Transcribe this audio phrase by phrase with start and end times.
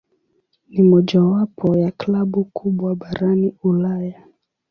[0.69, 4.23] Ni mojawapo ya klabu kubwa barani Ulaya.